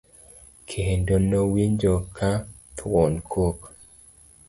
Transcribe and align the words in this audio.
kendo 0.69 1.13
nowinjo 1.29 1.95
ka 2.17 2.29
thuon 2.77 3.13
kok 3.31 3.57